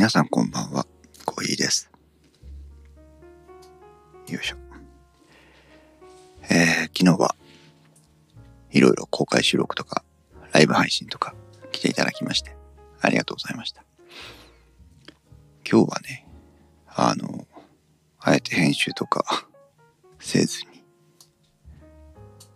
[0.00, 0.86] 皆さんこんばんは、
[1.26, 1.90] コーヒーです。
[4.28, 4.56] よいしょ。
[6.44, 7.36] えー、昨日は
[8.70, 10.02] いろいろ公開収録とか、
[10.52, 11.34] ライブ配信とか
[11.70, 12.56] 来ていただきまして、
[13.02, 13.84] ありがとうございました。
[15.70, 16.26] 今日はね、
[16.86, 17.46] あの、
[18.20, 19.46] あえて編集とか
[20.18, 20.82] せずに、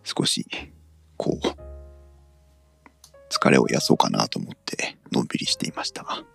[0.03, 0.47] 少し、
[1.15, 1.47] こう、
[3.29, 6.25] 疲れを癒そうかなと思って、のんびりしていました。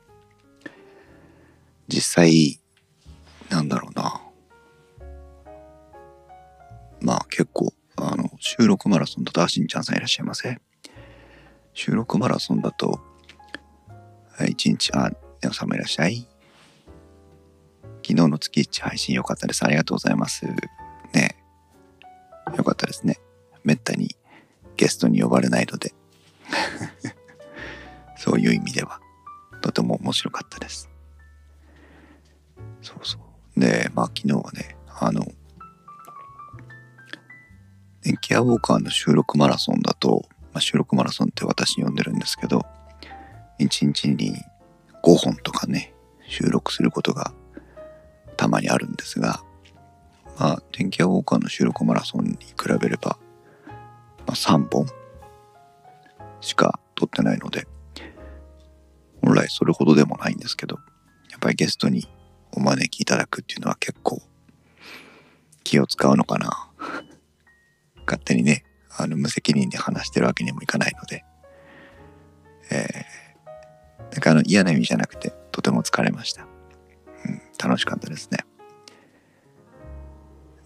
[1.91, 2.61] 実際、
[3.49, 4.23] なんだろうな。
[7.01, 10.61] まあ結構、あの、収録マラソンだと、あ、しんちゃんさんいらっしゃいませ？
[11.75, 13.01] 収録マラソンだと、
[14.49, 15.11] 一日、あ、
[15.43, 16.29] ネオさんもいらっしゃい。
[18.07, 19.65] 昨日の月1配信良かったです。
[19.65, 20.47] ありがとうございます。
[21.13, 21.37] ね
[22.57, 23.19] 良かったですね。
[23.65, 24.15] めったに
[24.77, 25.93] ゲストに呼ばれないので。
[28.17, 29.01] そういう意味では、
[29.61, 30.90] とても面白かったです。
[33.61, 35.25] で、まあ昨日はね、あの、
[38.03, 42.65] 電気屋ウォーカーの収録マラソンだと、まあ、収録マラソンって私呼んでるんですけど、
[43.61, 44.35] 1日に
[45.03, 45.95] 5本とかね、
[46.27, 47.33] 収録することが
[48.37, 49.43] たまにあるんですが、
[50.39, 53.19] まあ、電気屋ウォーカーの収録マラソンに比べれば、
[54.27, 54.87] まあ、3本
[56.41, 57.67] しか撮ってないので、
[59.23, 60.79] 本来それほどでもないんですけど、
[61.31, 62.09] やっぱりゲストに
[62.53, 64.21] お招きいただくっていうのは結構
[65.65, 66.71] 気を使うのかな。
[68.07, 68.65] 勝手にね、
[68.97, 71.25] あの無責任で話してるわけにもいかないので、
[72.71, 76.47] えー、だかあの嫌な意味じゃなくてとても疲れました。
[77.25, 78.39] うん、楽しかったですね。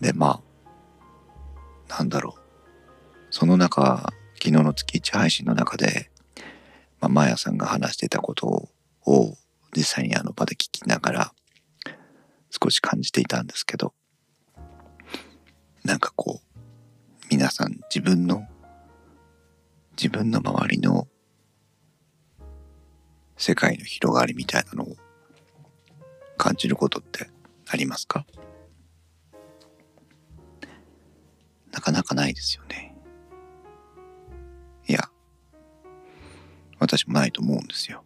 [0.00, 0.40] で、ま
[1.88, 2.40] あ、なんだろう。
[3.30, 6.10] その中、昨日の月1配信の中で、
[7.00, 8.68] まあ、マヤさんが話してたこと
[9.06, 9.36] を
[9.76, 11.32] 実際にあの場で聞きながら
[12.64, 13.92] 少し感じていたんですけど、
[15.84, 18.48] なんかこう、皆さん自分の、
[19.98, 21.06] 自分の周りの
[23.36, 24.96] 世界の広がりみたいなのを
[26.38, 27.28] 感じることって
[27.68, 28.24] ありますか？
[31.70, 32.96] なかなかないですよね。
[34.88, 35.10] いや、
[36.78, 38.04] 私もないと思うんですよ。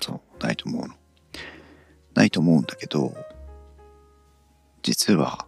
[0.00, 0.94] そう、ないと思うの。
[2.14, 3.12] ないと思うんだけど、
[4.82, 5.46] 実は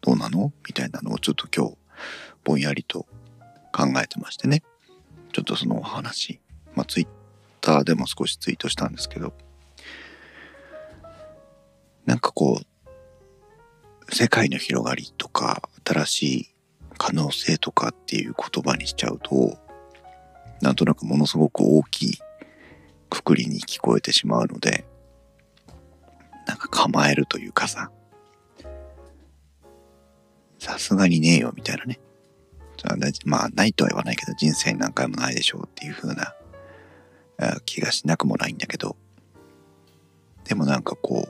[0.00, 0.52] どうなの？
[0.66, 1.76] みたいなのをちょっと今日
[2.44, 3.06] ぼんやりと
[3.72, 4.62] 考えてましてね。
[5.32, 6.40] ちょっとそのお話、
[6.74, 7.08] まあツイッ
[7.60, 9.34] ターでも少しツイートしたんですけど、
[12.06, 16.54] なんかこう、世界の広がりとか、新しい
[16.96, 19.58] 可能性とかっていう言葉にしちゃうと、
[20.62, 22.18] なんとなくものすごく大きい
[23.10, 24.86] くくりに聞こえてしまうので、
[26.46, 27.90] なんか構えるというかさ、
[30.66, 32.00] さすがにねえよみたいなね。
[33.24, 36.34] まあ、ないとは言わないけど、人生何回もないでしょうっていう風な
[37.64, 38.96] 気がしなくもないんだけど、
[40.42, 41.28] でもなんかこ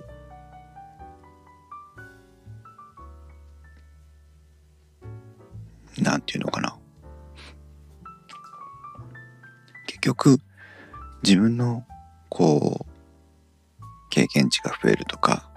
[5.99, 6.79] う、なんていうのかな。
[9.87, 10.41] 結局、
[11.23, 11.85] 自分の、
[12.31, 15.51] こう、経験値が増えるとか、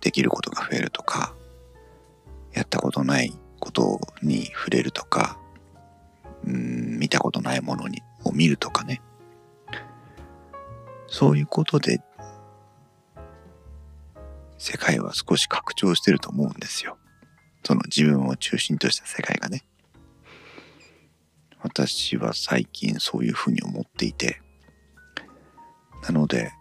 [0.00, 1.36] できることが増えるとか、
[2.52, 5.38] やったことないことに触れるとか、
[6.44, 9.00] うん、見たことないものにを見るとかね。
[11.06, 12.00] そういうことで、
[14.58, 16.98] 世界は少し拡張してると思うんですよ。
[17.64, 19.64] その自分を中心とした世界がね。
[21.62, 24.40] 私は最近そういうふうに思っていて、
[26.02, 26.52] なので、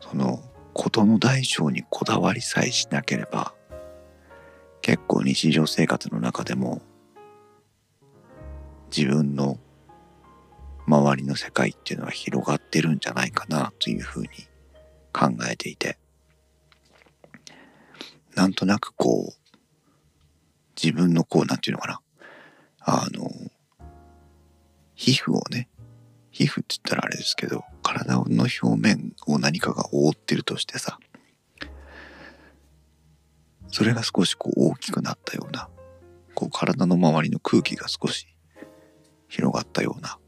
[0.00, 0.42] その
[0.74, 3.54] ことの大小にこだわりさえしなければ、
[4.88, 6.80] 結構日常生活の中でも
[8.90, 9.58] 自分の
[10.86, 14.28] 周りの世界っていうのは広がってるんじゃないかなというふうに
[15.12, 15.98] 考えていて。
[18.34, 19.56] なんとなくこう
[20.82, 22.00] 自分のこうなんていうのかな。
[22.80, 23.30] あの
[24.94, 25.68] 皮膚をね
[26.30, 30.98] 皮膚って言ったらあれですけど体の表面を何かが覆ってるとしてさ
[33.70, 35.68] それが少しこう大きくなったような、
[36.34, 38.26] こう体の周りの空気が少し
[39.28, 40.18] 広がったような、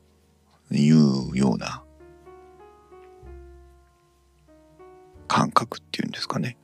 [0.71, 1.83] いうような
[5.27, 6.57] 感覚っていうんですかね。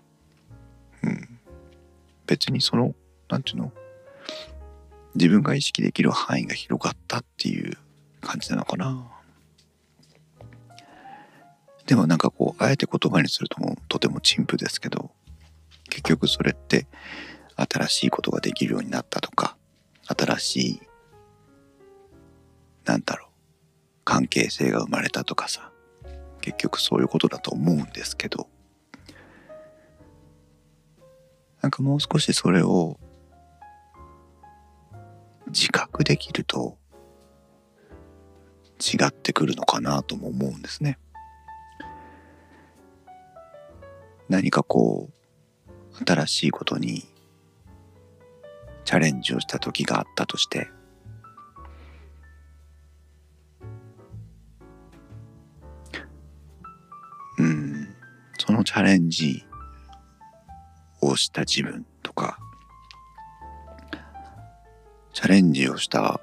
[1.03, 1.39] うん。
[2.27, 2.95] 別にその、
[3.29, 3.73] なんていうの？
[5.15, 7.79] 自分が意識できる範囲が広がったっていう
[8.21, 9.11] 感じなのかな。
[11.87, 15.13] でもなんかこうあえて言葉にするともとても陳腐ですけど
[15.97, 16.87] 結局それって
[17.57, 19.57] 新しいことができるようになったとか
[20.07, 20.81] 新しい
[22.85, 23.31] なんだろう
[24.05, 25.73] 関係性が生まれたとかさ
[26.43, 28.47] 結局そういうことだと思うんですけど
[31.63, 33.01] なんかもう少しそれを
[35.47, 36.77] 自覚できると
[38.79, 40.99] 違ってくるのかなとも思うんですね。
[44.29, 45.16] 何かこう
[46.05, 47.07] 新しいことに
[48.85, 50.69] チャレンジをした時があったとして
[57.39, 57.95] うん
[58.39, 59.45] そのチャレンジ
[61.01, 62.39] をした自分とか
[65.13, 66.21] チャレンジをした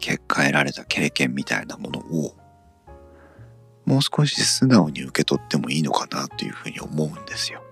[0.00, 2.36] 結果得られた経験みたいなものを
[3.86, 7.62] もう少し素直に受け取ってもいいのかなというふうに思うんですよ。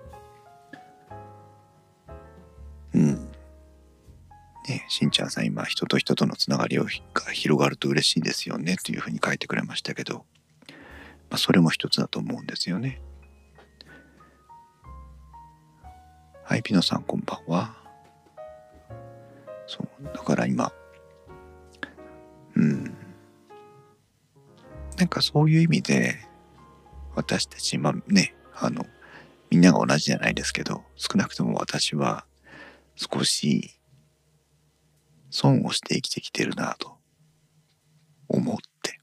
[2.93, 3.31] うん。
[4.67, 6.85] ねしんちゃんさん今人と人とのつながりが
[7.31, 10.25] 広がると嬉しいですよねというふうに書いてくれましたけど、
[11.29, 13.01] まあ、それも一つだと思うんですよね。
[16.45, 17.75] はい、ピノさんこんばんは。
[19.65, 20.71] そう、だから今、
[22.55, 23.02] うん。
[24.97, 26.19] なんかそういう意味で、
[27.15, 28.85] 私たち、まあね、あの、
[29.49, 32.25] みんなが同じじゃないですけど、少なくとも私は
[32.95, 33.79] 少し
[35.29, 36.97] 損をして生きてきてるなと
[38.27, 38.99] 思って。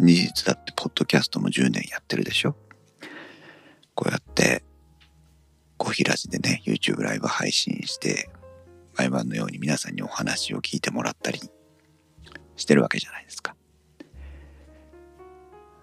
[0.00, 2.56] 事実だってポッドキャストも10年やってるでしょ？
[3.94, 4.64] こうやって
[5.78, 8.28] 小平寺でね YouTube ライブ配信して
[8.96, 11.40] 毎晩のように皆さんにお話を聞いてもらったり
[12.56, 13.56] してるわけじゃないですか。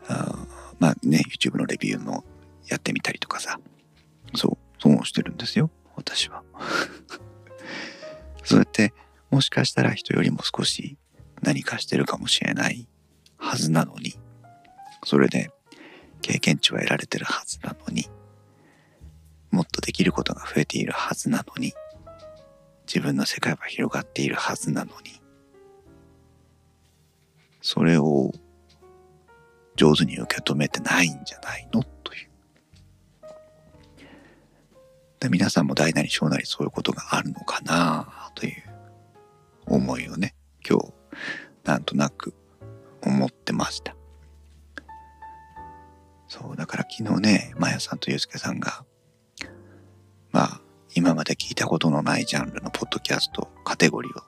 [0.08, 0.48] あ
[0.80, 2.24] まあね YouTube のレビューも
[2.68, 3.60] やってみたりとかさ
[4.36, 6.44] そう損をしてるんですよ私は。
[8.44, 8.94] そうやって
[9.30, 10.98] もしかしたら人よりも少し
[11.42, 12.88] 何かしてるかもしれない
[13.38, 14.16] はずなのに
[15.04, 15.52] それで
[16.22, 18.10] 経験値は得られてるはずなのに
[19.52, 21.74] もっとできることが増えているはずなのに
[22.94, 25.22] 自分の世界は広がっているはずなのに。
[27.62, 28.34] それを
[29.78, 31.84] 上手に受け止めてないんじゃないの？
[32.04, 32.30] という。
[35.22, 38.32] で皆さんも大なり小なりそういうことがあるのかな？
[38.36, 38.64] という
[39.68, 40.36] 思いをね
[40.68, 40.94] 今日
[41.64, 42.34] なんとなく
[43.04, 43.96] 思ってました。
[46.28, 48.84] そうだから昨日ねまやさんとゆうすけさんが
[50.94, 54.24] 今まで聞いたことのないジャンルのポッドキャストカテゴリーを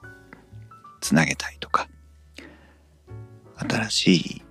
[1.00, 1.88] つなげたいとか
[3.56, 4.42] 新しい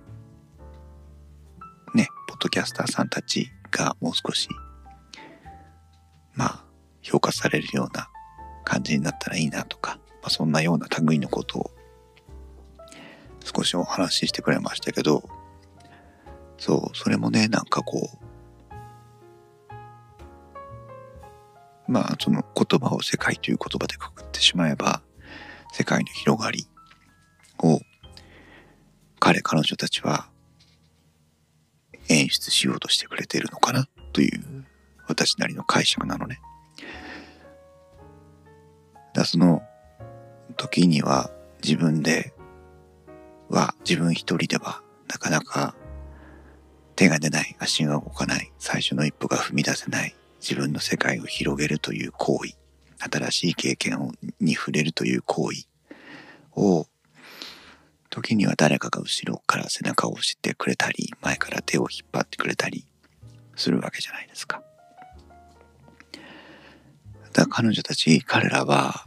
[1.94, 4.48] ねポッドキャスターさんたちがもう少し
[6.34, 6.64] まあ
[7.02, 8.08] 評価されるような
[8.64, 11.70] 感じになったらいいなとか、まあ、そんなような類のことを
[13.44, 15.28] 少しお話ししてくれましたけど
[16.58, 18.23] そうそれもねなんかこう
[21.86, 25.02] まあその言葉を世界という言葉でくくってしまえば
[25.72, 26.66] 世界の広がり
[27.58, 27.80] を
[29.18, 30.28] 彼彼女たちは
[32.08, 34.64] 演出しようとしてくれているのかなという
[35.08, 36.40] 私なりの解釈なのね。
[39.14, 39.62] だその
[40.56, 41.30] 時には
[41.62, 42.34] 自分で
[43.48, 45.74] は自分一人ではなかなか
[46.96, 50.14] 手が出ない足が動かない最初の一歩が踏み出せない
[50.46, 52.52] 自分の世界を広げるという行為
[52.98, 55.64] 新しい経験に触れるという行為
[56.54, 56.86] を
[58.10, 62.86] 時には誰かが後ろから背中を押してくれたり前から手を引っ張ってくれたり
[63.56, 64.62] するわけじゃないですか。
[67.32, 69.06] だから彼女たち彼らは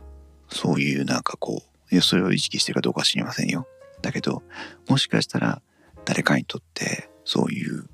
[0.50, 3.68] そういうなんかこういやそれを意識してるかどうか知りませんよ。
[4.02, 4.42] だけど
[4.90, 5.62] もしかしたら
[6.04, 7.86] 誰かにとってそういう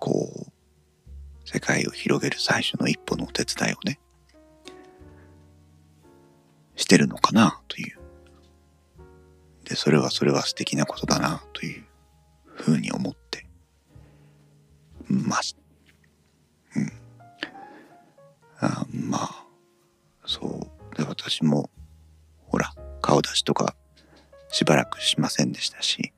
[0.00, 0.57] こう
[1.50, 3.98] 世界を広げる最初の一歩のお手伝いをね、
[6.76, 7.98] してるのかなという。
[9.64, 11.84] で、それはそれは素敵なことだなという
[12.44, 13.46] ふうに思って
[15.08, 15.56] ます。
[16.76, 16.92] うん。
[18.60, 19.46] あまあ、
[20.26, 20.96] そう。
[20.98, 21.70] で、私も、
[22.48, 23.74] ほら、顔出しとか
[24.50, 26.12] しばらくしませんでしたし、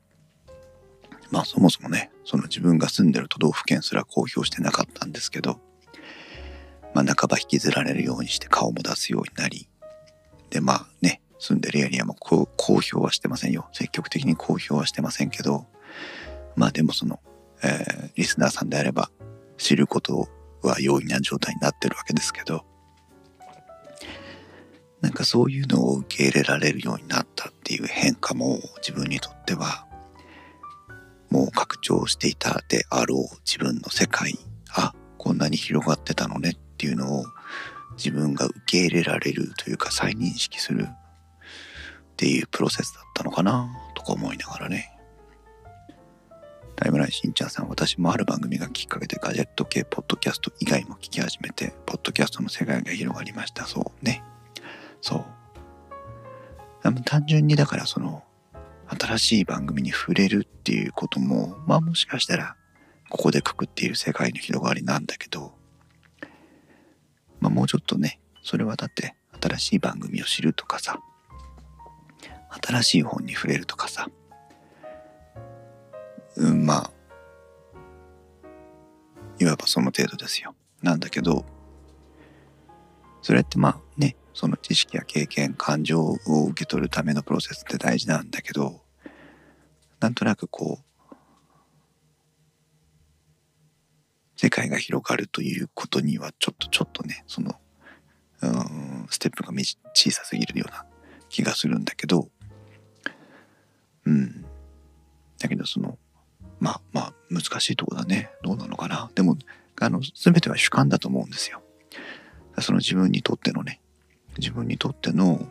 [1.31, 5.59] まあそもそもね、その自分が住んでる都道府県すら公表してなかったんですけど、
[6.93, 9.67] まあ半ば引きずられるようにして顔も出すようになり、
[10.49, 13.67] でまあね、住んでるエリアも公表はしてませんよ。
[13.73, 15.65] 積極的に公表はしてませんけど
[16.55, 17.19] まあでもその、
[17.63, 19.09] えー、リスナーさんであれば
[19.57, 20.27] 知ること
[20.61, 22.63] は容易な状態になってるわけですけど
[25.01, 29.87] なんかそういうのを受け入れられるようになったっていう変化も自分にとっては
[31.31, 34.37] もう拡張していたであろう自分の世界。
[34.73, 37.25] あこんなに広がってたのねっていうのを
[37.97, 40.95] 自分が受け入れられるというか再認識するっ
[42.17, 44.97] ていうプロセスだったのかなとか思いながらね。
[46.75, 53.65] タイムラインしんちゃんさん私もある番組がきっかけでガジェット系ポッドキャスト以外も聞き始めてポッドキャストの世界が広がりました。
[53.65, 54.23] そうね。
[55.01, 55.25] そう。
[57.05, 58.23] 単純にだからその
[58.99, 62.55] 新しい番組に触れるっていうこともまあもしかしたら
[63.09, 65.53] ここでくくっている世界の広がりなんだけど
[67.39, 70.99] まあもうちょっとねそれはだって新しい番組を知るとかさ
[72.63, 74.09] 新しい本に触れるとかさ
[76.35, 76.91] うんまあ
[79.39, 80.53] いわばその程度ですよ。
[80.83, 81.45] なんだけど
[83.23, 86.15] それってまあねその知識や経験感情を
[86.47, 88.81] 受け取るためのプロセスって大事なんだけど
[89.99, 91.15] なんとなくこう
[94.35, 97.53] 世界が広がるということにはちょっとちょっとねその
[98.41, 99.51] うんステップが
[99.93, 100.85] 小さすぎるような
[101.29, 102.29] 気がするんだけど
[104.05, 104.45] うん。
[105.39, 105.97] だけどその
[106.59, 108.29] まあまあ難しいとこだね。
[108.43, 109.09] どうなのかな。
[109.15, 109.37] でも
[109.79, 111.61] あの全ては主観だと思うんですよ。
[112.59, 113.80] その自分にとってのね
[114.37, 115.45] 自分にとっての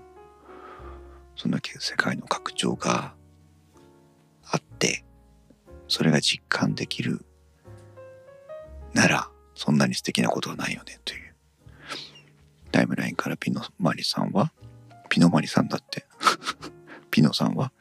[1.37, 3.15] そんな世界の拡張が
[4.45, 5.05] あって
[5.89, 7.25] それが実感できる
[8.93, 11.35] ならそんなに素敵なことはないよねという。
[12.73, 14.53] タイムラインからピノマリさんは
[15.09, 16.07] ピノマリさんだって
[17.11, 17.73] ピノさんは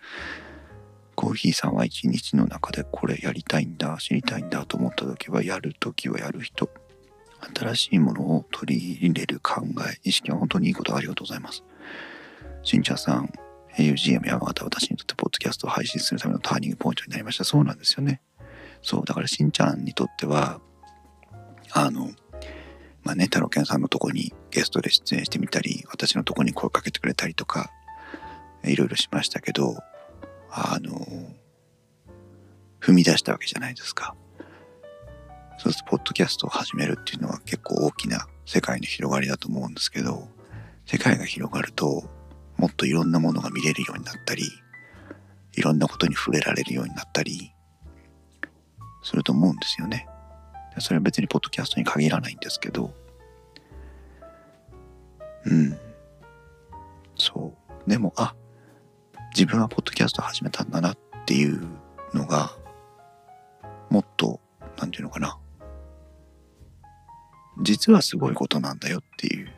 [1.15, 6.69] コーヒーさんは一日の中でこれやりたいんだ知りたいんだと思った時はやる時はやる人。
[7.55, 11.63] 新しいものを取り入れる考え、意識は本当にいいことありがとうございます。
[12.63, 13.31] しんちゃんさん、
[13.77, 17.43] AUGM 山形私にとってポッドキャストを配信するためのターニングポイントになりました。
[17.43, 18.21] そうなんですよね。
[18.81, 20.59] そう、だからしんちゃんにとっては、
[21.71, 22.09] あの、
[23.03, 27.71] まあね、太郎健さんのとこにゲストで出演してみたり、私のとこに声かけてくれたりとか、
[28.63, 29.77] いろいろしましたけど、
[30.51, 31.05] あの、
[32.81, 34.15] 踏み出したわけじゃないですか。
[35.59, 40.27] そうすると、ポッドキャストを始めるっていうのは結構大きな世界の広がりだと思うんですけど、
[40.85, 42.09] 世界が広がると、
[42.57, 44.43] もっといろんなものが見れるようになったり、
[45.53, 47.53] いろんなことに触れられるようになったり、
[49.03, 50.07] すると思うんですよね。
[50.79, 52.93] それは別にポッドキャストに限らないんですけど、
[55.45, 55.77] うん。
[57.17, 57.53] そ
[57.85, 57.89] う。
[57.89, 58.33] でも、あ、
[59.35, 61.67] 自分はポッドキャスト始めたんだなっていう
[62.13, 62.51] のが、
[63.89, 64.39] もっと、
[64.77, 65.37] なんていうのかな。
[67.61, 69.51] 実はすごいことなんだよっていう。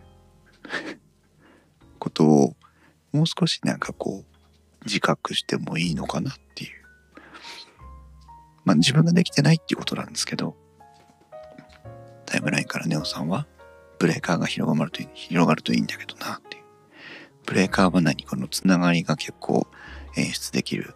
[2.00, 2.56] ことを
[3.12, 6.72] もう少しなんかこう自覚してもいいのかなっていう。
[8.66, 10.56] まあ自分ができてないっていうことなんですけど。
[12.26, 13.46] タイムラインからネオさんは
[14.00, 16.64] ブレーカーが広がるといい広がるといいんだけどなっていう。
[17.46, 19.68] ブレーカーは何このつながりが結構
[20.16, 20.96] 演出できる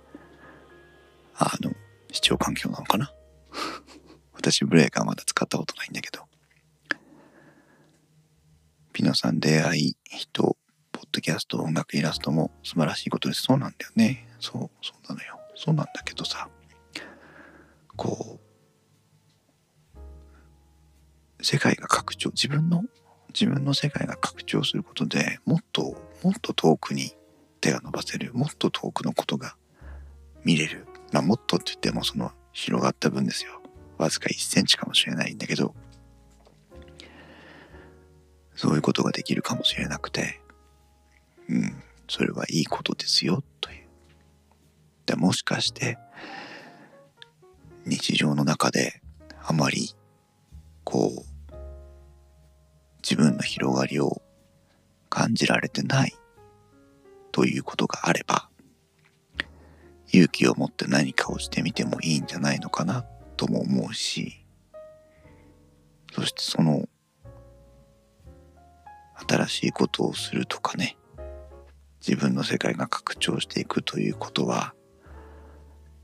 [1.38, 1.74] あの
[2.12, 3.12] 視聴環境なのかな。
[4.34, 6.26] 私ブレーカーまだ使ったことないんだけど。
[8.96, 10.56] ピノさん出会い、人、
[10.94, 13.42] ポッドキャスト、音楽、イラストも素晴らしいことです。
[13.42, 14.25] そうなんだよね。
[14.40, 15.38] そう、そうなのよ。
[15.54, 16.48] そうなんだけどさ、
[17.98, 18.40] こ
[21.42, 22.86] う、世界が拡張、自分の、
[23.38, 27.12] 自分の世界が拡張することでもっと、もっと遠くに
[27.60, 29.58] 手が伸ばせる、もっと遠くのことが
[30.46, 30.88] 見れる。
[31.12, 33.62] まあ、もっとって言ってもその広がった分ですよ。
[33.98, 35.75] わずか1センチかもしれないんだけど、
[38.56, 40.42] そういうことができるかもしれなくて、
[41.50, 43.88] うん、それはいいことですよ、という。
[45.06, 45.98] でもしかして、
[47.86, 49.02] 日常の中で
[49.44, 49.96] あまり、
[50.84, 51.54] こう、
[53.04, 54.22] 自分の広がりを
[55.10, 56.16] 感じられてない
[57.32, 58.50] ということがあれば、
[60.08, 63.06] 勇気を持って何かをしてみてもいいんじゃないのかな
[63.38, 64.46] とも思うし、
[66.14, 66.88] そしてその
[69.28, 70.98] 新しいことをするとかね
[72.06, 74.74] 自分の世界が拡張していくということは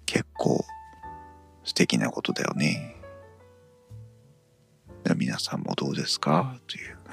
[0.06, 0.64] 結構
[1.64, 2.96] 素敵なことだよね。
[5.16, 6.60] 皆さんもどうですか？
[6.68, 6.98] という。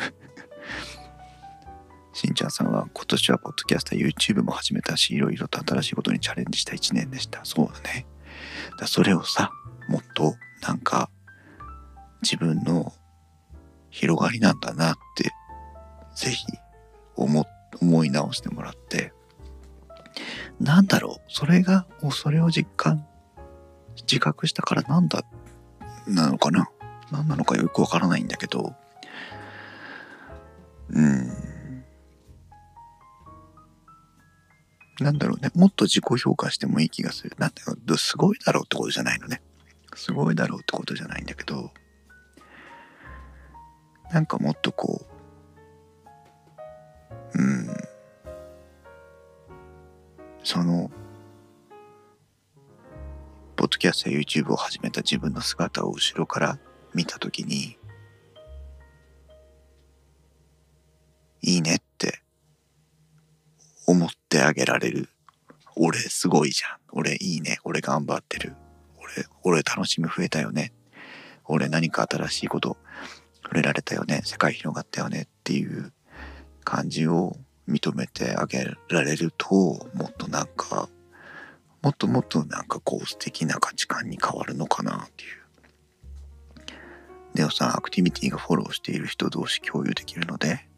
[2.14, 7.44] しんちゃんさんは今年はポッドキャスト YouTube も始めたしいろいろと新しいことにチャレンジした1年でした。
[7.44, 8.06] そうだね。
[8.78, 9.50] だそれをさ
[9.88, 11.10] もっとなんか
[12.22, 12.92] 自分の
[13.90, 15.30] 広がりなんだなって
[16.18, 16.46] ぜひ
[17.14, 17.46] 思
[17.80, 19.12] 思い直してもらって。
[20.58, 21.32] なんだろう。
[21.32, 23.06] それがそれを実感
[24.02, 25.22] 自覚したからなんだ
[26.08, 26.68] なのかな。
[27.12, 28.74] 何なのかよくわからないんだけど。
[30.90, 31.84] うん。
[34.98, 35.52] なんだろうね。
[35.54, 37.36] もっと自己評価してもいい気がする。
[37.38, 37.96] なんだろう。
[37.96, 39.40] すごいだろうってことじゃないのね。
[39.94, 41.70] すごいだろうってことじゃないんだけど。
[44.10, 45.17] なんかもっとこう
[50.48, 50.90] その
[53.54, 56.58] ポッドキャストや YouTube を始めた自分の姿を後ろから
[56.94, 57.76] 見た時に
[61.42, 62.22] いいねって
[63.86, 65.10] 思ってあげられる。
[65.76, 66.78] 俺すごいじゃん。
[66.92, 67.58] 俺いいね。
[67.64, 68.56] 俺頑張ってる。
[68.96, 70.72] 俺俺楽しみ増えたよね。
[71.44, 72.78] 俺何か新しいこと
[73.42, 74.22] 触れられたよね。
[74.24, 75.92] 世界広がったよねっていう
[76.64, 77.36] 感じを
[77.68, 79.54] 認めてあげられると
[79.94, 80.88] もっとなんか
[81.82, 85.38] もっともっとなんかこう素敵な価値観に変わるのかなっていう。
[87.34, 90.68] でもさん、アクティビティがフォローしている人同士共有できるので、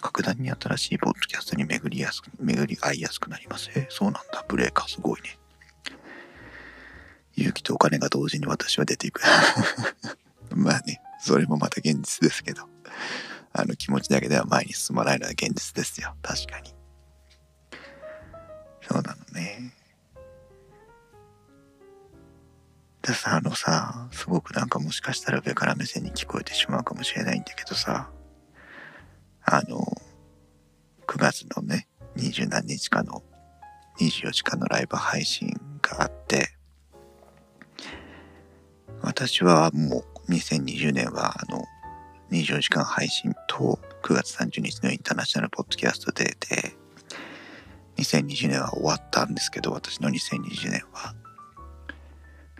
[0.00, 3.70] 格段に新しいポッドキャストに巡りやすく、巡り合いやすくなります。
[3.74, 4.44] え、そうなんだ。
[4.48, 5.38] ブレーカーすごいね。
[7.36, 9.20] 勇気とお金が同時に私は出ていく。
[10.56, 12.66] まあね、それもまた現実ですけど。
[13.54, 16.14] あの気持ちだけでは前に進まないのは現実ですよ。
[16.22, 16.74] 確かに。
[18.80, 19.72] そうなのね。
[23.02, 28.10] でさ、あのさ、すごくなんかもしかしたら上から目線に聞こえてしまうかもしれないんだけどさ、
[29.44, 29.84] あの、
[31.06, 33.22] 9月のね、二十何日かの
[34.00, 35.48] 24時間のライブ配信
[35.82, 36.48] があって、
[39.02, 41.64] 私はもう2020年はあの
[42.32, 46.74] 24時間配信と9月30日のインターナショナルポッドキャストデーで
[47.98, 51.14] 2020年は終わったんですけど私の2020年は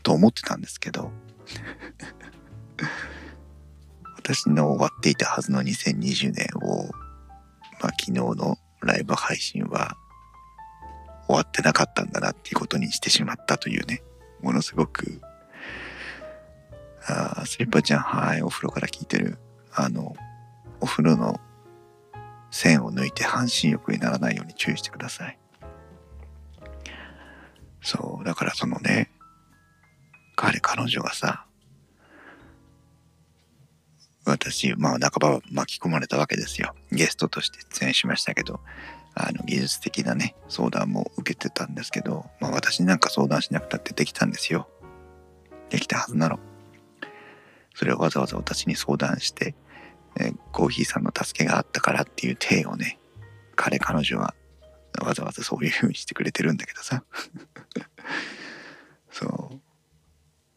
[0.03, 1.11] と思ってたんですけど
[4.19, 6.89] 私の終わっていたはずの2020年を、
[7.81, 9.97] まあ、昨日のライブ配信は
[11.29, 14.03] 終わってなかったんだなっていうことにしてしまったというね
[14.43, 15.23] ものすごく
[17.07, 19.39] あスリッパちゃんはいお風呂から聞いてる。
[19.75, 20.15] あの
[20.81, 21.41] お風呂の
[22.51, 25.39] 線を抜いて半身浴にならないように注意してください。
[27.81, 29.11] そうだからそのね
[30.37, 31.47] 彼彼女がさ
[34.25, 36.75] 私まあ半ば巻き込まれたわけですよ。
[36.93, 38.61] ゲストとして出演しましたけど
[39.15, 44.69] あの技術的なね相談も受けてたんですけど、まあ、私になんか相談しなくたってできたんですよ。
[45.71, 46.39] できたはずなの。
[47.75, 49.55] それをわざわざ私に相談して、
[50.19, 52.99] えー、コーヒーさんの助けがあったからっていう体をね
[53.57, 54.35] 彼彼女は
[55.01, 57.05] わざわざそういう風にしてくれてるんだけどさ。
[59.11, 59.61] そう。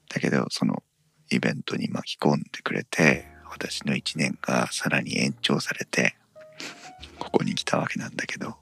[0.10, 0.84] だけどその
[1.30, 6.15] イベントに巻き込んでくれて私の1年がさらに延長されて
[7.20, 8.58] ここに来たわけなんだけど。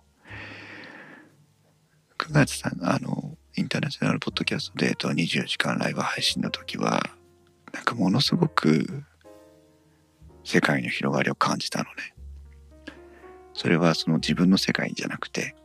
[2.19, 7.03] 9月さんあのインターナショナルポッドキャストデート24時間ライブ配信の時は
[7.73, 9.03] なんかものすごく
[10.43, 12.13] 世界の広がりを感じたのね。
[13.53, 15.55] それはその自分の世界じゃなくて、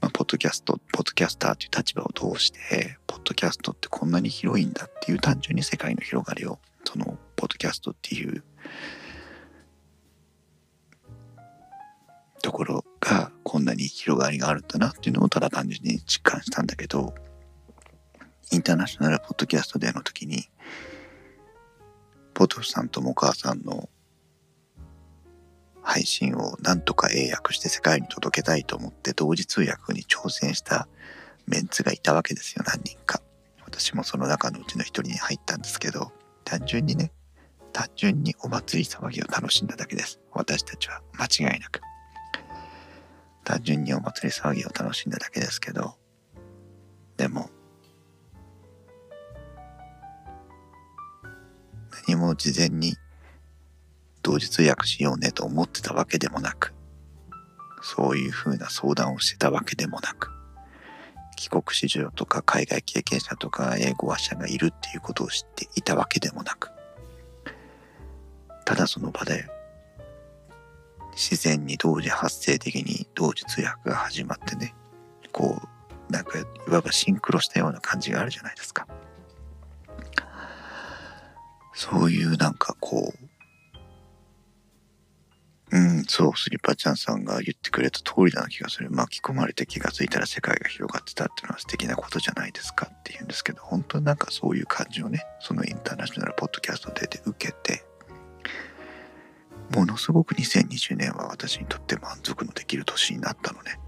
[0.00, 8.42] まあ、ポッドキャスト、ポッドキャスターという立場を通して、ポッドキャストってこんなに広いんだっていう単純に世界の広がりを、その、ポッドキャストっていう
[12.42, 17.14] ところがこんなに広がりがあるんだなっていうのをただ単純に実感したんだけど、
[18.52, 20.48] インターナショナルポッドキャストデーの時に、
[22.34, 23.88] ポトフさんとも母さんの
[25.82, 30.88] 配信をなんとか英訳して世界に届けたいと思って同時通訳に挑戦した
[31.46, 33.20] メンツがいたわけですよ何人か。
[33.64, 36.12] 私もその中のうちの一人に入ったんですけど
[36.44, 37.12] 単純にね
[37.72, 40.20] 単純にお祭り騒ぎを楽しんだだけです。
[40.32, 41.80] 私たちは間違いなく。
[43.44, 45.96] 単純にお祭り騒ぎを楽しんだだけですけど
[47.16, 47.50] でも
[52.06, 52.96] 何も事前に
[54.22, 56.74] 同時通訳しようねと思ってたわけでもなく、
[57.82, 60.30] そういうふうな相談をしてたわけでもなく、
[61.36, 66.70] 帰国子女とか海外経験者とか英語話者がいるっていうことを知っていたわけでもなく、
[68.66, 69.46] ただその場で
[71.12, 74.74] 自然に同時発生的に同時通訳が始まってね
[75.32, 75.60] こ
[76.08, 78.86] うなんかいわばシンクロしたような感じがあるじゃないですか。
[81.72, 83.30] そういうなんかこう
[85.72, 97.84] うんそうスリッパちゃんさんが言ってくれた通りな気がする巻き込まれて気がついたら世界が広がってたっていうのは素敵なことじゃないですかっていうんですけど本当になんかそういう感じをねそのインターナショナルポッドキャストで受けて
[99.74, 103.78] ものすごく2020年は私にとって満足のできる年になったのね。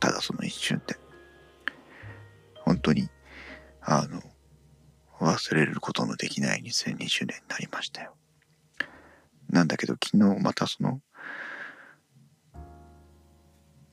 [0.00, 0.96] ただその一瞬で。
[2.56, 3.08] 本当に、
[3.80, 4.20] あの、
[5.20, 7.08] 忘れることのできない2020年に
[7.48, 8.16] なりましたよ。
[9.50, 11.00] なんだけど昨日またその、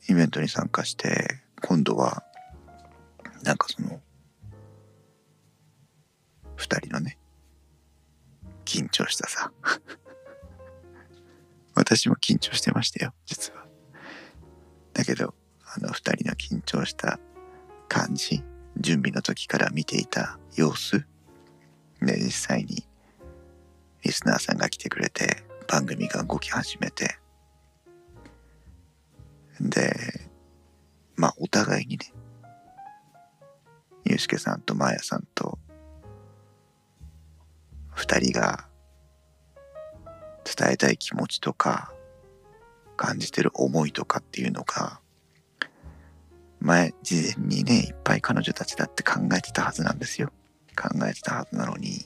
[0.09, 2.23] イベントに参加して、今度は、
[3.43, 4.01] なんかその、
[6.55, 7.17] 二人のね、
[8.65, 9.51] 緊張したさ
[11.75, 13.67] 私も緊張してましたよ、実は。
[14.93, 17.19] だけど、あの二人の緊張した
[17.89, 18.43] 感じ、
[18.77, 21.05] 準備の時から見ていた様子、
[22.01, 22.87] で、実際に
[24.03, 27.17] リスナーさんが来てくれて、番組が動き始めて、
[29.59, 30.29] で、
[31.15, 32.13] まあ、お互いにね、
[34.05, 35.57] ゆうすけさんとまやさんと、
[37.93, 38.67] 二人が
[40.45, 41.91] 伝えたい気持ちとか
[42.95, 45.01] 感じてる思いとかっていうのが
[46.59, 50.31] 前事前にねいっぱい彼女たちだって考えてたはずなんですよ。
[50.77, 52.05] 考えてたはずなのに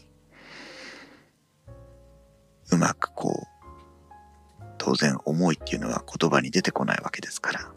[2.72, 3.52] うまくこう
[4.78, 7.72] 当然思いっていうのは言葉に出てこないわけですから。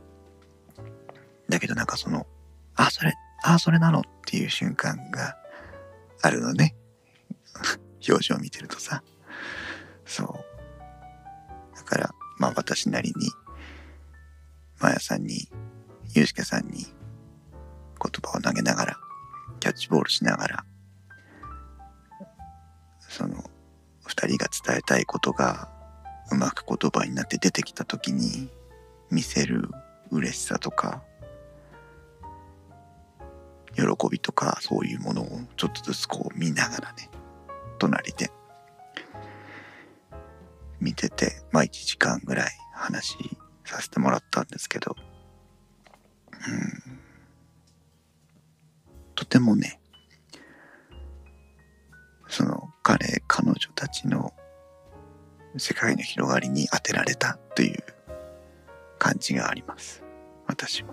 [1.48, 2.26] だけどなんかその
[2.76, 5.36] あそれあそれなのっていう瞬間が
[6.22, 6.74] あるのね。
[8.08, 9.02] 表情を見てるとさ。
[10.06, 11.76] そう。
[11.76, 13.30] だからまあ私なりに
[14.80, 15.50] マヤさんに
[16.14, 16.92] ユうスケさんに言
[18.22, 18.98] 葉を投げながら
[19.60, 20.64] キャッチボールしながら
[23.14, 23.44] その
[24.04, 25.68] 二人が伝えたいことが
[26.32, 28.50] うまく言葉になって出てきた時に
[29.08, 29.68] 見せる
[30.10, 31.04] 嬉しさとか
[33.76, 37.08] 喜びとかそういうものをちょっとずつこう見ながらね
[37.78, 38.32] 隣で
[40.80, 43.16] 見てて、まあ1時間ぐらい話
[43.64, 44.94] させてもらったんですけど、
[46.30, 46.98] うん、
[49.14, 49.80] とてもね、
[52.28, 54.34] その彼、彼女たちの
[55.56, 57.82] 世界の広がりに当てられたという
[58.98, 60.02] 感じがあります。
[60.46, 60.92] 私も。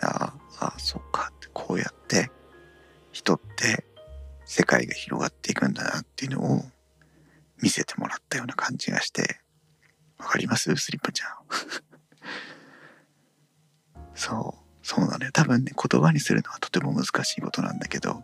[0.00, 2.30] ああ、ああ、そうか、こうやって
[3.10, 3.84] 人って
[4.44, 6.62] 世界が広がっていくんだなっていうのを
[7.60, 9.40] 見せてもらったような感じがして、
[10.18, 10.74] わかります？
[10.76, 11.30] スリッパちゃん。
[14.14, 15.32] そう、そうなのよ。
[15.32, 18.22] 多分ね、言葉にするのはとても難しいことなんだけど、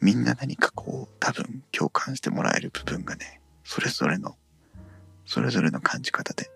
[0.00, 4.36] みんな何かこう、多分共感してもらえる部分がね、それぞれの、
[5.26, 6.50] それぞれの感じ方で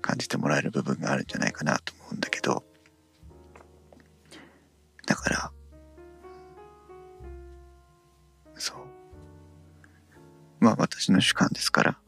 [0.00, 2.64] 感じてもらえる部分があるんじゃないかなと思うんだけど、
[5.06, 5.52] だから
[8.54, 8.76] そう、
[10.60, 11.98] まあ私の主観ですから、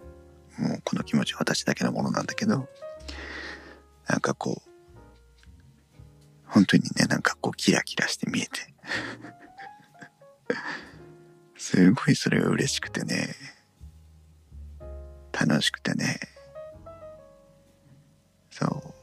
[0.59, 2.69] もうこの気持ちは私だけのものなんだけど、
[4.09, 4.71] なんかこう、
[6.47, 8.51] 本当にね、なんかこうキラキラして見えて
[11.57, 13.35] すごいそれが嬉しくてね、
[15.33, 16.21] 楽しくてね、
[18.51, 18.95] そう。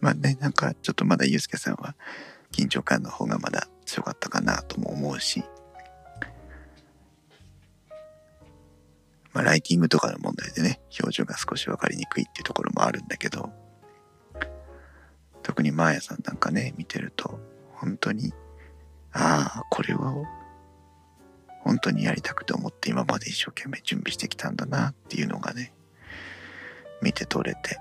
[0.00, 1.96] まあね、なんかちょっとまだユうスケさんは
[2.52, 5.44] 緊張感の方がまだ強かったかなとも思うし、
[9.32, 13.50] まあ、ライティングとかの問題でね、表情が少し分かりにくいっていうところもあるんだけど、
[15.42, 17.38] 特にマーヤさんなんかね、見てると、
[17.74, 18.32] 本当に、
[19.18, 20.14] ああ、これは、
[21.60, 25.72] 本当にやりたくて思って今まで一生懸命準備してきたんだなっていうのがね、
[27.02, 27.80] 見て取れて、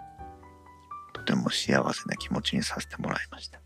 [1.13, 3.59] とても幸せな気持ちにさせてもらいました。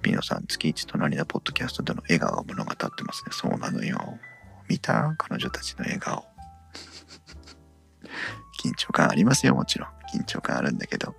[0.00, 3.32] ピノさん、月一隣のポッドキャストでの笑顔が物語ってますね。
[3.32, 4.18] そうなのよ。
[4.68, 5.14] 見た？
[5.18, 6.26] 彼女たちの笑顔。
[8.62, 9.88] 緊張感ありますよ、もちろん。
[10.14, 11.14] 緊張感あるんだけど。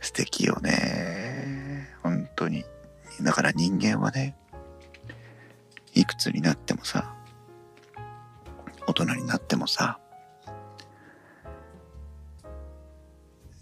[0.00, 1.96] 素敵よね。
[2.02, 2.64] 本当に。
[3.22, 4.36] だから人間はね、
[5.94, 7.14] いくつになってもさ、
[8.86, 9.98] 大人になってもさ、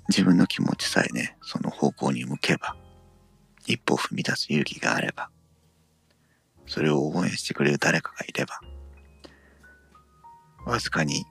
[0.09, 2.77] 自分の気持ちさえね、その方向に向けば、
[3.67, 5.31] 一歩踏み出す勇気があれば、
[6.67, 8.61] それを応援してくれる誰かがいれば、
[10.67, 11.25] わずかに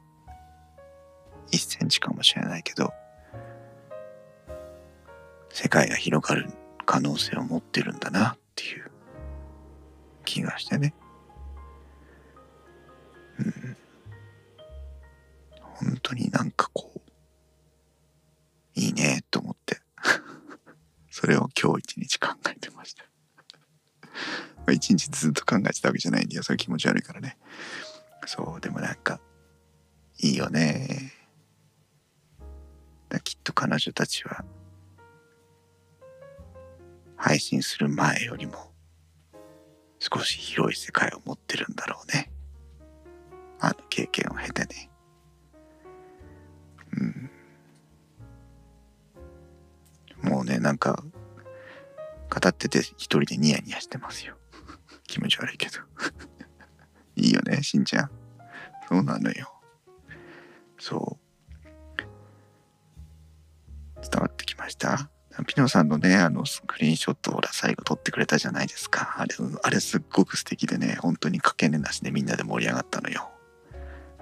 [1.52, 2.94] 1センチかもしれないけど
[5.50, 6.50] 世界が広がる
[6.86, 8.92] 可能性を持ってるんだなっていう
[10.24, 10.94] 気がしてね。
[13.40, 13.78] うん。
[15.60, 17.02] 本当になんかこう、
[18.80, 19.82] いいねと思って、
[21.12, 23.06] それを今日一日考えてました。
[24.72, 26.44] 一日ずっと考えてたわけじゃないんだよ。
[26.44, 27.38] それ気持ち悪いからね。
[28.26, 29.20] そう、でもなんか、
[30.20, 31.12] いいよね。
[33.24, 34.44] きっと彼女たちは
[37.18, 38.74] 配信する前よりも
[40.00, 42.32] 少し広い世界を持ってるんだろうね。
[43.60, 44.92] あの経験を経てね。
[46.94, 47.04] う
[50.26, 50.30] ん。
[50.30, 51.04] もうね、なんか、
[52.30, 54.38] 語ってて一人でニヤニヤしてますよ。
[55.08, 55.80] 気持ち悪いけど。
[57.16, 58.12] いいよね、しんちゃん。
[58.88, 59.62] そうなのよ。
[60.80, 61.26] そう。
[64.02, 65.10] 伝わってきました？
[65.44, 69.16] ピノさんのね、あのスクリーンショットを最後撮ってくれたじゃないですか。
[69.18, 73.30] あれ、あれすっごく素敵でね、本当にかけねなしでみんなで盛り上がったのよ。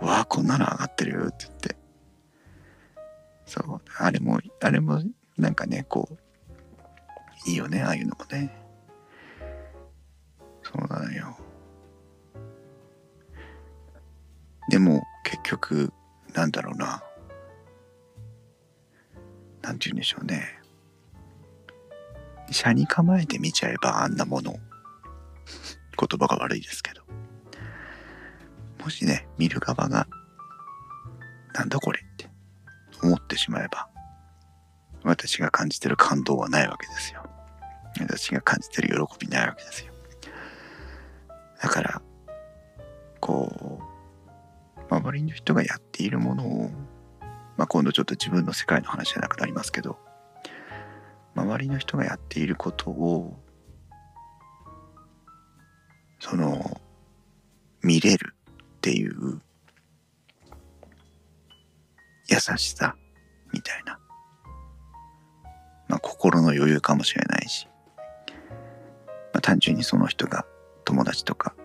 [0.02, 1.76] わあ、こんなの上がってるって言って。
[3.46, 5.04] そう、あれも、あれも
[5.38, 8.52] なんかね、こう、いいよね、ああいうのもね。
[10.64, 11.38] そうなのよ。
[14.70, 15.94] でも、結局、
[16.34, 17.04] なんだろうな。
[19.62, 20.63] なんて言うんでしょうね。
[22.54, 24.54] 車に構えて見ちゃえばあんなもの。
[25.98, 27.04] 言葉が悪いですけど。
[28.84, 30.08] もしね見る側が
[31.54, 32.30] なんだこれって
[33.02, 33.88] 思ってしまえば
[35.04, 37.24] 私が感じてる感動はないわけですよ。
[38.00, 39.94] 私が感じてる喜びないわけですよ。
[41.62, 42.02] だから
[43.22, 43.80] こ
[44.90, 46.70] う周りの人がやっているものを
[47.56, 49.98] まあ今度ちょっと自分の世界の話じゃなくなりますけど
[51.36, 53.38] 周りの人がやっていることを
[56.20, 56.80] その
[57.82, 58.36] 見れる
[58.78, 59.42] っていう
[62.30, 62.96] 優しさ
[63.52, 64.00] みたいな、
[65.88, 67.68] まあ、心の余裕かもしれないし、
[68.28, 70.46] まあ、単純にその人が
[70.86, 71.56] 友達とか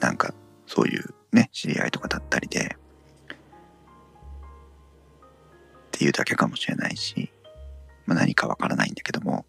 [0.00, 0.32] なんか
[0.66, 2.76] そういうね知り合いとかだったりで
[3.26, 3.28] っ
[5.90, 7.30] ていうだけかもしれないし。
[8.06, 9.44] まあ、何かわからないんだけども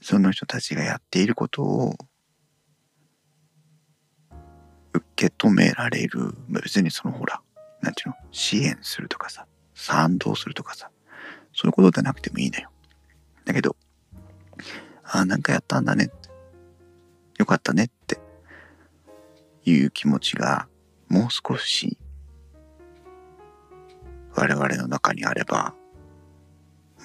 [0.00, 1.94] その人たちがやっていることを
[4.92, 6.34] 受け止められる。
[6.48, 7.40] 別にそのほら
[7.80, 10.90] なんていうの支援するとかさ賛同するとかさ
[11.52, 12.70] そういうことじゃなくてもいいのよ。
[13.44, 13.76] だけど
[15.04, 16.30] ああなんかやったんだねって
[17.38, 18.18] よかったねって
[19.64, 20.68] いう気持ちが
[21.08, 21.98] もう少し
[24.34, 25.74] 我々の中にあれば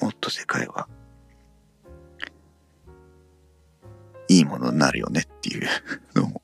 [0.01, 0.87] もっと世界は
[4.27, 5.67] いいものになるよねっていう
[6.15, 6.41] のも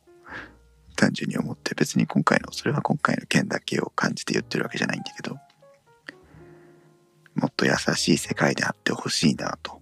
[0.96, 5.38] 単純に思って別に今回のそれは今回の件だけを感じて言ってるわけじゃないんだけど
[7.36, 9.82] もっと優しい世界であってほしいなと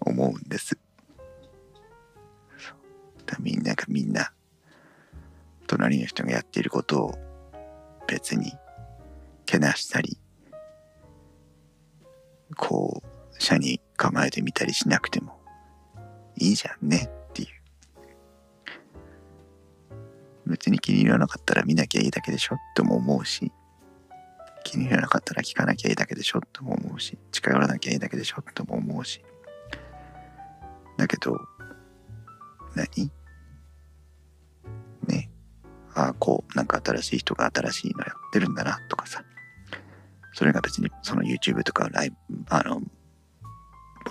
[0.00, 0.78] 思うんです。
[3.38, 4.32] みんながみんな
[5.66, 7.29] 隣の人がやっていることを
[8.10, 8.52] 別に
[9.46, 10.18] けなしたり
[12.56, 15.40] こう車に構えてみたりしなくても
[16.36, 17.48] いいじゃんねっていう。
[20.46, 23.52] 別に気に入らなかったら見なきゃいいだけでしょっても思うし
[24.64, 29.22] 気に入らなかったら聞かなきゃいいだけでしょっても思うし近寄らなきゃいいだけでしょっても思うし。
[30.96, 31.38] だけど
[32.74, 33.19] 何？
[35.94, 39.22] あこうなんか新しい人が新しいのやってるんだなとかさ。
[40.32, 42.16] それが別にその YouTube とかライブ
[42.48, 42.84] あのポッ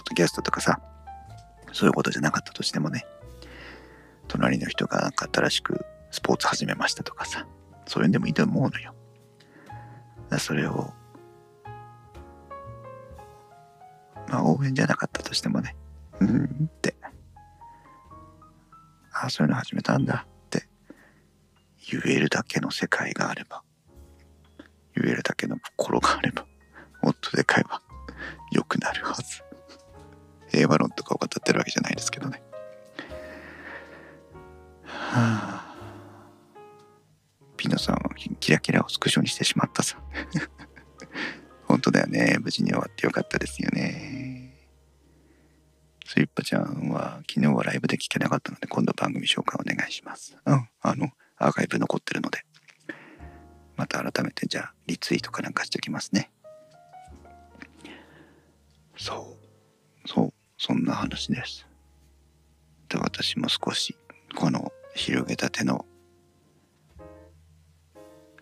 [0.10, 0.82] ドキャストとかさ
[1.72, 3.06] そういうことじゃなかったとしてもね。
[4.28, 7.48] 隣の人がなんか新しくスポーツ始めましたとかさ。
[7.88, 8.94] そういうんでもいいと思うのよ。
[10.38, 10.94] それを
[14.28, 15.76] まあ応援じゃなかったとしてもね。
[16.20, 16.96] うんって。
[19.12, 20.28] ああそういうの始めたんだ。
[21.92, 23.64] 言えるだけの世界があれば
[24.96, 26.46] 言えるだけの心があれば
[27.02, 27.82] もっと世界は
[28.52, 29.44] 良くなるはず。
[30.50, 32.42] 平和論とかを語ってるわけじゃないですけどね。
[34.84, 35.76] はあ。
[37.56, 38.02] ピノさんは
[38.40, 39.98] キラキラをスクショにしてしまったさ。
[41.68, 42.38] 本当だよね。
[42.40, 44.58] 無事に終わってよかったですよね。
[46.06, 50.36] スイッパちゃんは昨日はライブで聞けなかったので今度番組紹介お願いします。
[50.44, 52.46] うん、あの、アーカイブ残ってるので、
[53.78, 56.32] また改めてじゃあリツイートかなんかしておきますね。
[58.98, 59.38] そ
[60.04, 61.66] う、そう、そんな話です。
[62.90, 63.98] で、私も少し
[64.36, 65.86] この広げた手の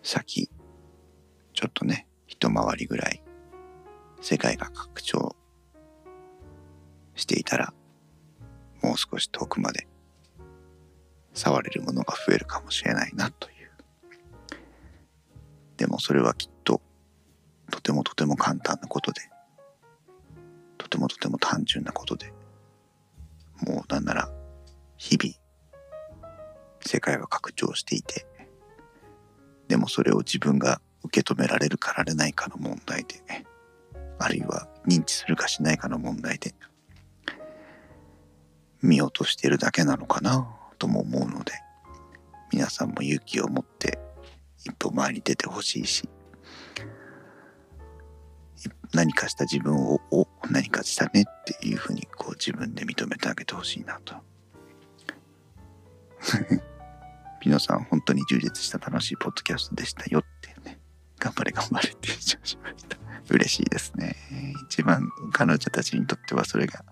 [0.02, 0.50] 先、
[1.54, 3.22] ちょっとね、一回りぐらい
[4.20, 5.36] 世界が拡張
[7.14, 7.72] していたら、
[8.82, 9.86] もう少し遠くまで
[11.38, 13.56] 触れるものが増えるかもしれないなという。
[15.76, 16.82] でもそれはきっと
[17.70, 19.22] とてもとても簡単なことで、
[20.76, 22.32] とてもとても単純なことで、
[23.66, 24.30] もうなんなら
[24.96, 25.34] 日々
[26.84, 28.26] 世界は拡張していて、
[29.68, 33.22] でもそれを自分が受け止められるかられないかの問題で、
[34.18, 36.54] あるいは認知するかしないかの問題で、
[38.82, 41.52] 見落としてるだけなのかなとも思うので
[42.52, 43.98] 皆さんも勇気を持って
[44.64, 46.08] 一歩前に出てほしいし
[48.92, 54.14] 何かした自分をお何かしたねっていうふうにこう自分で認めてあげてほしいなと。
[57.40, 60.80] ピノさん本当に充実した楽しいポッドキャストでしたよっていうね
[61.20, 62.96] 頑張れ頑張れって主張しました。
[63.30, 64.16] 嬉しいですね。
[64.68, 66.84] 一番彼女たちにとってはそれが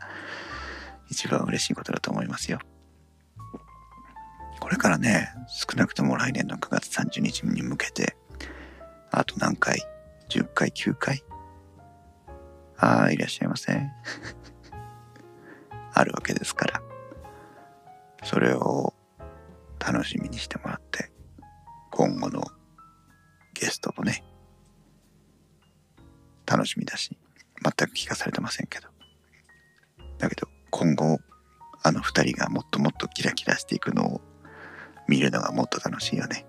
[1.11, 2.61] 一番嬉しいことだと思いますよ。
[4.67, 8.17] これからね、少なくとも来年の9月30日に向けて、
[9.13, 9.79] あと何回
[10.29, 11.23] ?10 回 ?9 回
[12.77, 13.79] ああ、いらっしゃいませ。
[15.95, 16.83] あるわけですから、
[18.25, 18.93] それを
[19.79, 21.13] 楽しみにしてもらって、
[21.93, 22.43] 今後の
[23.55, 24.25] ゲストもね、
[26.45, 27.17] 楽しみだし、
[27.63, 28.89] 全く聞かされてませんけど。
[30.19, 31.21] だけど、今後
[31.85, 34.21] あの2人がもっともっとキラキラしていくのを
[35.09, 36.47] 見るのがもっと楽しいよね。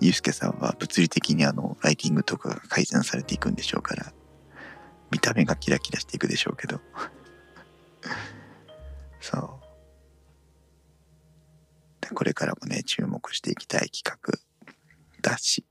[0.00, 4.12] ゆうすけさんは物理的にあのライティングとかが改善されていくんでしょうから
[5.10, 6.80] 見た目がキラキラしていくでしょうけど。
[9.20, 9.66] そう。
[12.00, 14.38] でこれからもね注目していきたい企画
[15.20, 15.66] だし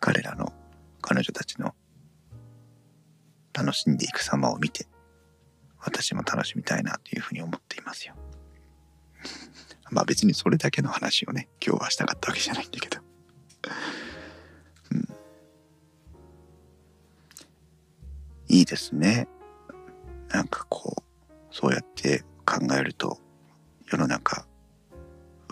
[0.00, 0.52] 彼らの
[1.00, 1.74] 彼女たちの
[3.54, 4.86] 楽しんでいく様を見て、
[5.84, 8.14] 私も楽しみたいなというふうに思っていますよ。
[9.90, 13.00] まあ別にそれだけの話をね、今日はしたかったわけじゃないんだけど。
[14.90, 15.08] うん。
[18.48, 19.28] いいですね。
[20.30, 21.02] なんかこう、
[21.50, 23.20] そうやって考えると、
[23.92, 24.46] 世の中、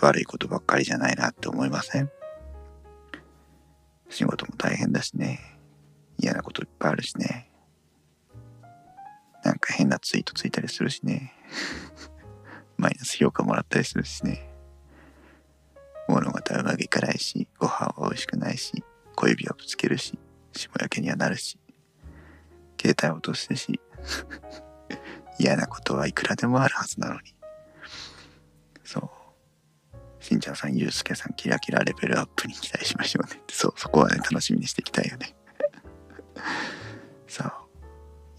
[0.01, 2.11] 悪いことばっかりじゃないなって思いません？
[4.09, 5.59] 仕事も大変だしね。
[6.19, 7.52] 嫌なこといっぱいあるしね。
[9.43, 11.33] なんか変なツイートついたりするしね。
[12.77, 14.49] マイナス評価もらったりするしね。
[16.09, 18.85] 物事はうまくいかないし、ご飯は美味しくないし、
[19.17, 20.19] 小指はぶつけるし、
[20.53, 21.59] 霜焼けにはなるし、
[22.81, 23.81] 携帯を落とすし、
[25.39, 27.35] 嫌なことはいくらでもあるはずなのに。
[28.85, 29.23] そう。
[30.23, 33.41] しんちゃんさん、ゆうすけさん、キラキラレベルアップに期待しましょうね。
[33.51, 35.35] そう、そこはね、楽しみにしていきたいよね。
[37.27, 37.53] そう。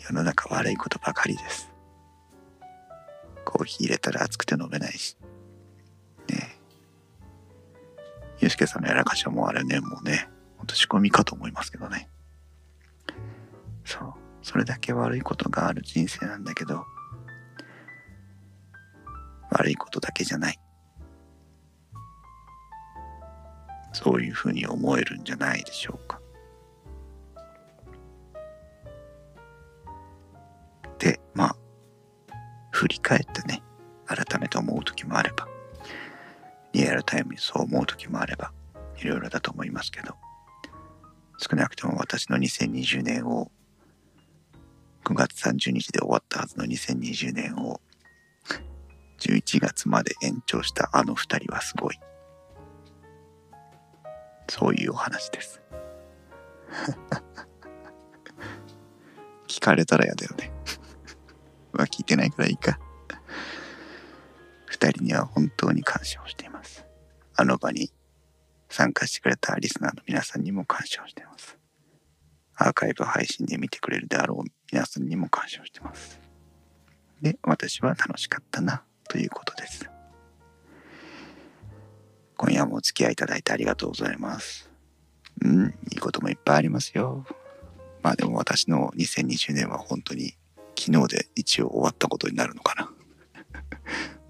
[0.08, 1.72] 世の中悪いことばかりです。
[3.46, 5.18] コーヒー入れたら熱くて飲めないし。
[6.28, 6.60] ね
[8.40, 12.10] ゆうすけさんのやらかしはもうあれね、もうね、ほんと仕込みかと思いますけどね。
[13.86, 14.14] そう。
[14.42, 16.86] それだけ悪いことがある人生なんだけど、
[19.52, 20.60] 悪いことだけじゃない。
[23.94, 26.20] そういうふうに思えるんじゃないでしょうか。
[36.94, 38.52] アルタイムにそう思う時もあれば、
[38.98, 40.16] いろいろだと思いますけど、
[41.38, 43.52] 少なくとも私の2020年を、
[45.04, 47.82] 9月30日で終わったはずの2020年を、
[49.20, 52.00] 11月まで延長したあの二人はすごい。
[54.50, 55.62] そういうお話です。
[59.48, 60.52] 聞かれたら嫌だよね。
[61.74, 62.80] は聞いてないからいいか。
[64.66, 66.43] 二人には本当に感謝をして。
[67.36, 67.92] あの場に
[68.70, 71.58] 参加してくれたリスナーの皆さんにも感謝をしています。
[72.56, 76.20] アーカイブ配信で見てくれるであろう皆さんにも感謝をしています。
[77.22, 79.90] で、私は楽しかったなということです。
[82.38, 84.70] 今夜もお付き合いいただいてありがとうございます。
[85.42, 87.26] うん、いいこともいっぱいありますよ。
[88.02, 90.36] まあでも私の2020年は本当に
[90.78, 92.93] 昨日で一応終わったことになるのかな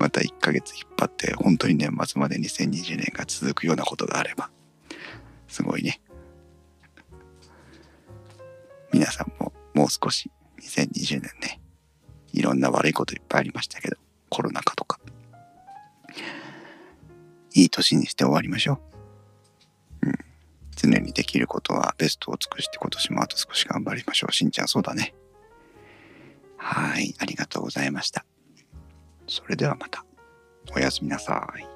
[0.04, 4.50] また1ヶ月引っ張って本当に年末まで2020年が続くようなことがあれば
[5.48, 6.02] すごいね
[8.92, 10.30] 皆さんももう少し
[10.62, 11.62] 2020年ね
[12.34, 13.96] いろんな悪いこといっぱいありましたけど
[14.28, 15.00] コロナ禍とか
[17.54, 18.82] いい年にして終わりましょ
[20.02, 20.08] う。
[20.08, 20.16] うん。
[20.76, 24.34] 常にできることはベストを尽くして今年もあと少し頑張りましょう。
[24.34, 25.14] しんちゃんそうだね。
[26.58, 27.14] はい。
[27.20, 28.26] ありがとうございました。
[29.28, 30.06] それではまた。
[30.76, 31.73] おやすみなさい。